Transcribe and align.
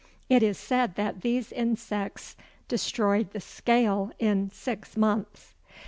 It 0.29 0.41
is 0.41 0.57
said 0.57 0.95
that 0.95 1.21
these 1.21 1.51
insects 1.51 2.35
destroyed 2.67 3.33
the 3.33 3.39
"scale" 3.39 4.11
in 4.17 4.49
six 4.49 4.97
months! 4.97 5.53